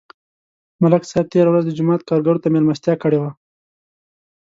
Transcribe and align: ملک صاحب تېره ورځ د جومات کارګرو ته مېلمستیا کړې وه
ملک 0.81 1.03
صاحب 1.09 1.25
تېره 1.33 1.49
ورځ 1.51 1.63
د 1.65 1.71
جومات 1.77 2.01
کارګرو 2.09 2.41
ته 2.43 2.47
مېلمستیا 2.53 2.95
کړې 3.03 3.17
وه 3.21 3.31